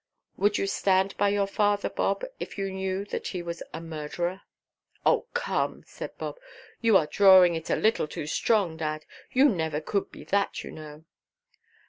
[0.35, 4.41] "Would you stand by your father, Bob, if you knew that he was a murderer?"
[5.05, 6.39] "Oh come," said Bob,
[6.81, 9.05] "you are drawing it a little too strong, dad.
[9.31, 11.05] You never could be that, you know."